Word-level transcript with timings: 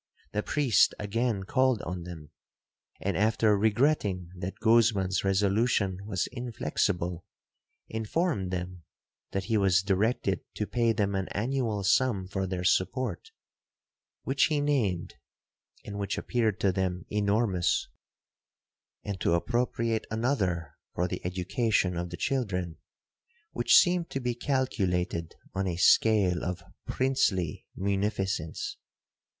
The 0.31 0.41
priest 0.41 0.95
again 0.97 1.43
called 1.43 1.83
on 1.83 2.01
them, 2.05 2.31
and, 2.99 3.15
after 3.15 3.55
regretting 3.55 4.31
that 4.35 4.59
Guzman's 4.59 5.23
resolution 5.23 5.99
was 6.07 6.25
inflexible, 6.31 7.23
informed 7.87 8.49
them, 8.49 8.81
that 9.29 9.43
he 9.43 9.57
was 9.57 9.83
directed 9.83 10.39
to 10.55 10.65
pay 10.65 10.91
them 10.91 11.13
an 11.13 11.27
annual 11.27 11.83
sum 11.83 12.27
for 12.27 12.47
their 12.47 12.63
support, 12.63 13.29
which 14.23 14.45
he 14.45 14.59
named, 14.59 15.13
and 15.85 15.99
which 15.99 16.17
appeared 16.17 16.59
to 16.61 16.71
them 16.71 17.05
enormous; 17.11 17.87
and 19.03 19.19
to 19.21 19.35
appropriate 19.35 20.07
another 20.09 20.77
for 20.95 21.07
the 21.07 21.23
education 21.23 21.95
of 21.95 22.09
the 22.09 22.17
children, 22.17 22.77
which 23.51 23.77
seemed 23.77 24.09
to 24.09 24.19
be 24.19 24.33
calculated 24.33 25.35
on 25.53 25.67
a 25.67 25.75
scale 25.77 26.43
of 26.43 26.63
princely 26.87 27.67
munificence. 27.75 28.77